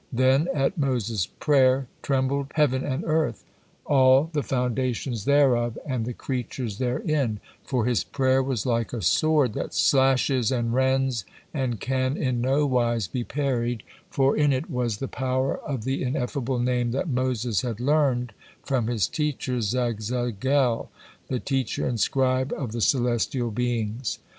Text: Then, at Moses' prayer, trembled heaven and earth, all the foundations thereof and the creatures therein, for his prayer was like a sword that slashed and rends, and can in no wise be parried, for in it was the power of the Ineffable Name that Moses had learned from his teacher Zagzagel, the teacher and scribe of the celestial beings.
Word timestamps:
Then, 0.11 0.47
at 0.51 0.79
Moses' 0.79 1.27
prayer, 1.27 1.85
trembled 2.01 2.53
heaven 2.55 2.83
and 2.83 3.03
earth, 3.05 3.43
all 3.85 4.31
the 4.33 4.41
foundations 4.41 5.25
thereof 5.25 5.77
and 5.85 6.05
the 6.05 6.13
creatures 6.15 6.79
therein, 6.79 7.39
for 7.63 7.85
his 7.85 8.03
prayer 8.03 8.41
was 8.41 8.65
like 8.65 8.93
a 8.93 9.03
sword 9.03 9.53
that 9.53 9.75
slashed 9.75 10.31
and 10.31 10.73
rends, 10.73 11.23
and 11.53 11.79
can 11.79 12.17
in 12.17 12.41
no 12.41 12.65
wise 12.65 13.05
be 13.07 13.23
parried, 13.23 13.83
for 14.09 14.35
in 14.35 14.51
it 14.51 14.71
was 14.71 14.97
the 14.97 15.07
power 15.07 15.59
of 15.59 15.83
the 15.83 16.01
Ineffable 16.01 16.57
Name 16.57 16.89
that 16.93 17.07
Moses 17.07 17.61
had 17.61 17.79
learned 17.79 18.33
from 18.63 18.87
his 18.87 19.07
teacher 19.07 19.61
Zagzagel, 19.61 20.89
the 21.27 21.39
teacher 21.39 21.87
and 21.87 21.99
scribe 21.99 22.51
of 22.57 22.71
the 22.71 22.81
celestial 22.81 23.51
beings. 23.51 24.17